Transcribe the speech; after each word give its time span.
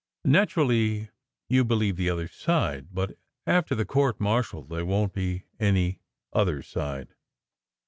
Naturally 0.25 1.11
you 1.47 1.63
believe 1.63 1.95
the 1.95 2.09
other 2.09 2.27
side. 2.27 2.87
But 2.91 3.19
after 3.45 3.75
the 3.75 3.85
court 3.85 4.19
martial 4.19 4.63
there 4.63 4.83
won 4.83 5.09
t 5.11 5.13
be 5.13 5.43
any 5.59 5.99
other 6.33 6.63
side. 6.63 7.09